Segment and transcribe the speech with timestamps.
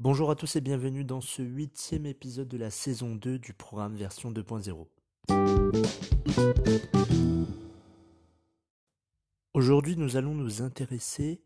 [0.00, 3.96] Bonjour à tous et bienvenue dans ce huitième épisode de la saison 2 du programme
[3.96, 4.86] version 2.0.
[9.54, 11.42] Aujourd'hui nous allons nous intéresser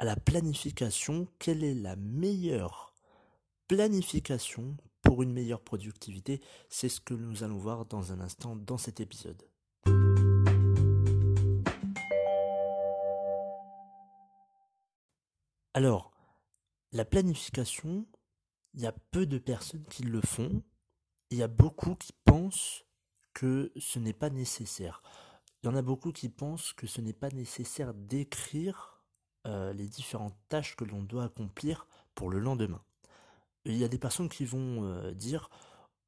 [0.00, 1.28] à la planification.
[1.38, 2.92] Quelle est la meilleure
[3.68, 6.40] planification pour une meilleure productivité?
[6.68, 9.44] C'est ce que nous allons voir dans un instant dans cet épisode.
[15.74, 16.11] Alors,
[16.92, 18.06] la planification,
[18.74, 20.62] il y a peu de personnes qui le font.
[21.30, 22.84] Il y a beaucoup qui pensent
[23.32, 25.02] que ce n'est pas nécessaire.
[25.62, 29.02] Il y en a beaucoup qui pensent que ce n'est pas nécessaire d'écrire
[29.46, 32.82] euh, les différentes tâches que l'on doit accomplir pour le lendemain.
[33.64, 35.50] Il y a des personnes qui vont euh, dire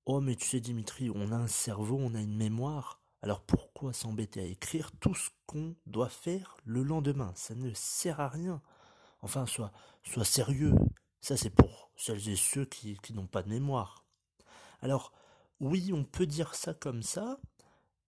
[0.06, 3.95] Oh mais tu sais Dimitri, on a un cerveau, on a une mémoire, alors pourquoi
[3.95, 7.33] s'embêter à écrire tout ce qu'on doit faire le lendemain?
[7.37, 8.61] Ça ne sert à rien.
[9.24, 9.73] Enfin, sois,
[10.22, 10.75] sérieux.
[11.22, 14.05] Ça, c'est pour celles et ceux qui n'ont pas de mémoire.
[14.83, 15.14] Alors,
[15.61, 17.41] oui, on peut dire ça comme ça,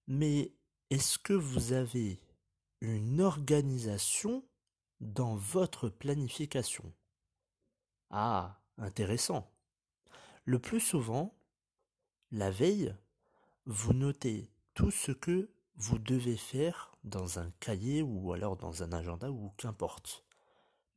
[0.06, 0.53] mais
[0.91, 2.20] est-ce que vous avez
[2.83, 4.44] une organisation
[5.00, 6.92] dans votre planification?
[8.11, 9.50] Ah, intéressant.
[10.44, 11.34] Le plus souvent,
[12.31, 12.94] la veille,
[13.64, 18.92] vous notez tout ce que vous devez faire dans un cahier ou alors dans un
[18.92, 20.25] agenda ou qu'importe.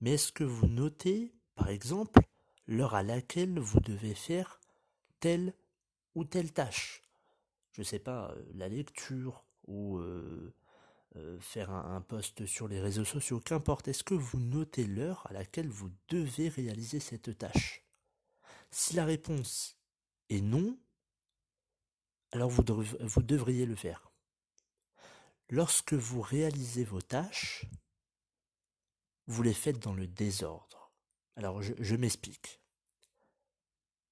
[0.02, 2.22] Mais est-ce que vous notez, par exemple,
[2.68, 4.60] l'heure à laquelle vous devez faire
[5.20, 5.54] telle
[6.16, 7.02] ou telle tâche?
[7.72, 10.54] Je ne sais pas, euh, la lecture ou euh,
[11.16, 13.88] euh, faire un, post sur les réseaux sociaux, qu'importe.
[13.88, 17.84] Est-ce que vous notez l'heure à laquelle vous devez réaliser cette tâche?
[18.72, 19.78] Si la réponse
[20.30, 20.78] est non,
[22.32, 24.12] alors vous devriez le faire.
[25.50, 27.66] Lorsque vous réalisez vos tâches,
[29.30, 30.92] vous les faites dans le désordre.
[31.36, 32.60] Alors je, m'explique.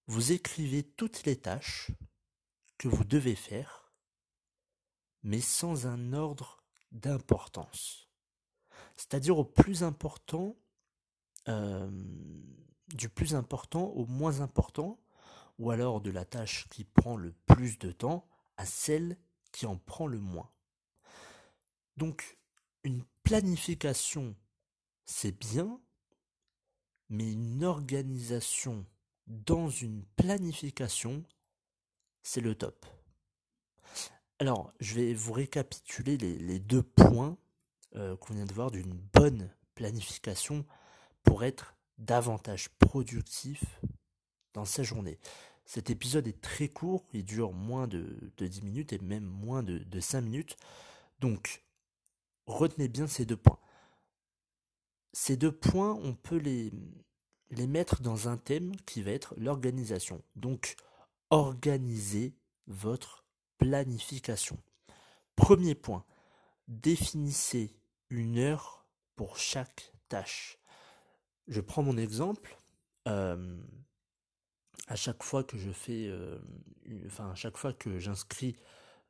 [0.05, 1.89] Vous écrivez toutes les tâches
[2.77, 3.91] que vous devez faire,
[5.23, 8.07] mais sans un ordre d'importance.
[8.95, 10.55] C'est-à-dire au plus important,
[11.47, 11.89] euh,
[12.93, 15.03] du plus important au moins important,
[15.57, 19.17] ou alors de la tâche qui prend le plus de temps à celle
[19.51, 20.51] qui en prend le moins.
[21.97, 22.37] Donc,
[22.83, 24.35] une planification
[25.07, 25.79] c'est bien,
[27.09, 28.85] mais une organisation
[29.25, 31.23] dans une planification,
[32.21, 32.85] c'est le top.
[34.39, 37.37] Alors, je vais vous récapituler les, deux points
[37.95, 40.65] euh, qu'on vient de voir d'une bonne planification
[41.23, 43.63] pour être davantage productif
[44.53, 45.19] dans sa journée.
[45.65, 49.63] Cet épisode est très court, il dure moins de, de 10 minutes et même moins
[49.63, 50.57] de, de 5 minutes.
[51.19, 51.63] Donc,
[52.45, 53.59] retenez bien ces deux points.
[55.19, 56.71] Ces deux points, on peut les,
[57.67, 60.21] mettre dans un thème qui va être l'organisation.
[60.35, 60.75] Donc,
[61.31, 62.35] organisez
[62.67, 63.25] votre
[63.57, 64.61] planification.
[65.35, 66.05] Premier point,
[66.67, 67.75] définissez
[68.11, 68.85] une heure
[69.15, 70.59] pour chaque tâche.
[71.47, 72.55] Je prends mon exemple.
[73.05, 73.35] À
[74.93, 76.13] chaque fois que je fais,
[77.07, 78.55] enfin à chaque fois que j'inscris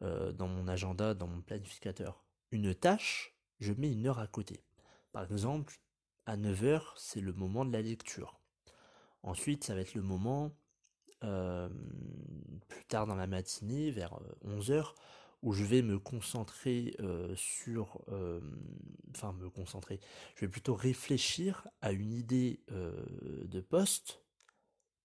[0.01, 4.63] euh, dans mon agenda, dans mon planificateur, une tâche, je mets une heure à côté.
[5.11, 5.77] Par exemple,
[6.27, 8.39] à 9h, c'est le moment de la lecture.
[9.23, 10.51] Ensuite, ça va être le moment,
[11.23, 11.69] euh,
[12.67, 14.83] plus tard dans la matinée, vers 11h, euh,
[15.41, 18.01] où je vais me concentrer euh, sur...
[19.15, 19.99] Enfin, me concentrer.
[20.35, 24.21] Je vais plutôt réfléchir à une idée de poste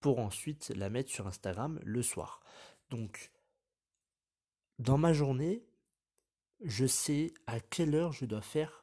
[0.01, 2.41] pour ensuite la mettre sur Instagram le soir.
[2.91, 3.31] Donc,
[4.81, 5.65] dans ma journée,
[6.65, 8.82] je sais à quelle heure je dois faire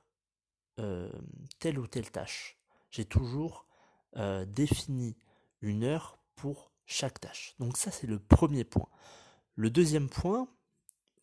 [0.79, 1.11] euh,
[1.59, 2.57] telle ou telle tâche.
[2.89, 3.67] J'ai toujours
[4.17, 5.17] euh, défini
[5.61, 7.55] une heure pour chaque tâche.
[7.59, 8.89] Donc ça, c'est le premier point.
[9.55, 10.47] Le deuxième point,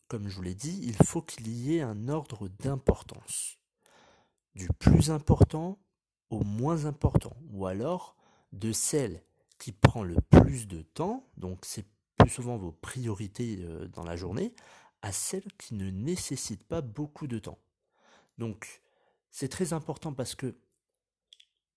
[0.07, 3.57] comme je vous l'ai dit, il faut qu'il y ait un ordre d'importance.
[4.55, 5.79] Du plus important
[6.29, 7.35] au moins important.
[7.51, 8.15] Ou alors
[8.53, 9.23] de celle
[9.59, 11.85] qui prend le plus de temps, donc c'est
[12.17, 14.53] plus souvent vos priorités euh, dans la journée,
[15.01, 17.59] à celle qui ne nécessite pas beaucoup de temps.
[18.37, 18.81] Donc,
[19.31, 20.55] c'est très important parce que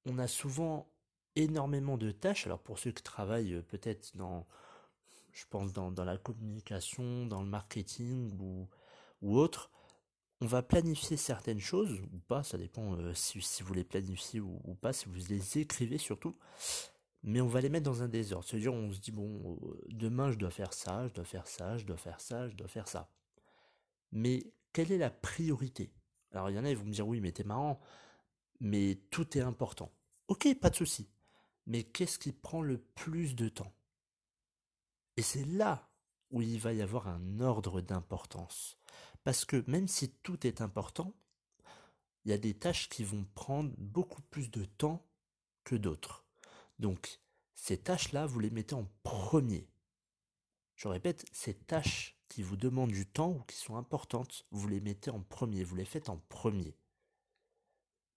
[0.06, 0.90] on a souvent
[1.36, 2.46] énormément de tâches.
[2.46, 4.46] Alors pour ceux qui travaillent euh, peut-être dans,
[5.32, 8.68] je dans, la communication, dans le marketing ou,
[9.22, 9.70] ou autre,
[10.40, 14.60] on va planifier certaines choses ou pas, ça dépend euh, si, vous les planifiez ou,
[14.64, 16.36] ou, pas, si vous les écrivez surtout.
[17.22, 18.46] Mais on va les mettre dans un désordre.
[18.48, 21.76] C'est-à-dire on se dit bon, euh, demain je dois faire ça, je dois faire ça,
[21.76, 23.10] je dois faire ça, je dois faire ça.
[24.12, 25.92] Mais quelle est la priorité?
[26.32, 27.80] Alors il y en a, ils vont me dire oui, mais t'es marrant,
[28.60, 29.90] mais tout est important.
[30.28, 31.08] Ok, pas de souci.
[31.66, 33.72] mais qu'est-ce qui prend le plus de temps?
[35.16, 35.90] Et c'est là
[36.30, 38.78] où il va y avoir un ordre d'importance.
[39.24, 41.14] Parce que même si tout est important,
[42.24, 45.06] il y a des tâches qui vont prendre beaucoup plus de temps
[45.64, 46.24] que d'autres.
[46.78, 47.20] Donc,
[47.54, 49.68] ces tâches-là, vous les mettez en premier.
[50.76, 54.80] Je répète, ces tâches qui vous demandent du temps ou qui sont importantes, vous les
[54.80, 56.74] mettez en premier, vous les faites en premier.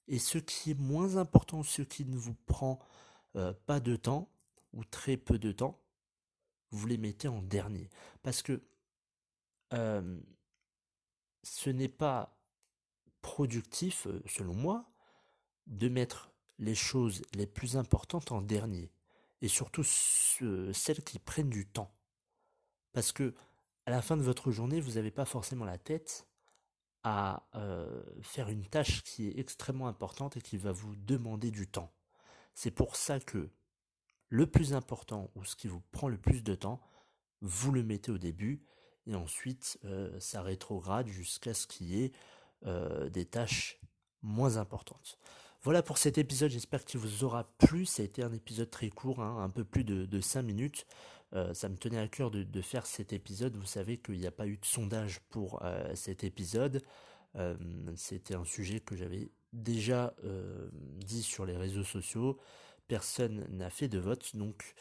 [0.07, 2.80] Et ce qui est moins important, ce qui ne vous prend
[3.36, 4.30] euh, pas de temps,
[4.74, 5.81] ou très peu de temps,
[6.71, 7.89] vous les mettez en dernier.
[8.21, 8.62] Parce que
[9.74, 10.19] euh,
[11.42, 12.38] ce n'est pas
[13.21, 14.92] productif, euh, selon moi,
[15.66, 18.92] de mettre les choses les plus importantes en dernier.
[19.42, 21.94] Et surtout celles qui prennent du temps.
[22.94, 23.33] Parce que
[23.85, 26.27] à la fin de votre journée, vous n'avez pas forcément la tête
[27.03, 31.68] à euh, faire une tâche qui est extrêmement importante et qui va vous demander du
[31.68, 31.94] temps.
[32.53, 33.50] C'est pour ça que
[34.30, 36.81] le plus important ou ce qui vous prend le plus de temps,
[37.41, 38.63] vous le mettez au début
[39.06, 42.12] et ensuite euh, ça rétrograde jusqu'à ce qu'il y ait
[42.65, 43.81] euh, des tâches
[44.21, 45.19] moins importantes.
[45.63, 47.86] Voilà pour cet épisode, j'espère qu'il vous aura plu.
[47.86, 50.86] Ça a été un épisode très court, hein, un peu plus de, de 5 minutes.
[51.36, 53.56] Euh, ça me tenait à cœur de, faire cet épisode.
[53.56, 56.83] Vous savez qu'il n'y a pas eu de sondage pour euh, cet épisode.
[57.38, 57.56] Euh,
[57.95, 60.13] c'était un sujet que j'avais déjà
[60.98, 62.38] dit sur les réseaux sociaux.
[62.88, 64.75] Personne n'a fait de vote, donc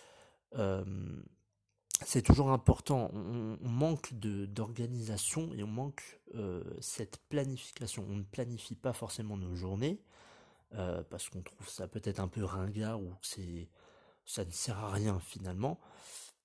[2.05, 3.09] c'est toujours important.
[3.15, 6.21] On, manque d'organisation et on manque
[6.81, 8.05] cette planification.
[8.09, 10.01] On ne planifie pas forcément nos journées
[11.11, 13.67] parce qu'on trouve ça peut-être un peu ringard ou que
[14.25, 15.81] ça ne sert à rien finalement.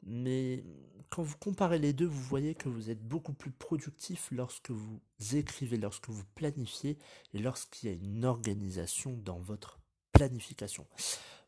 [0.03, 0.63] Mais
[1.09, 5.01] quand vous comparez les deux, vous voyez que vous êtes beaucoup plus productif lorsque vous
[5.33, 6.97] écrivez, lorsque vous planifiez
[7.33, 9.79] et lorsqu'il y a une organisation dans votre
[10.11, 10.85] planification.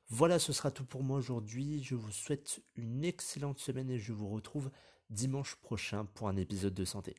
[0.09, 1.83] Voilà, ce sera tout pour moi aujourd'hui.
[1.83, 4.71] Je vous souhaite une excellente semaine et je vous retrouve
[5.09, 7.15] dimanche prochain pour un épisode de santé.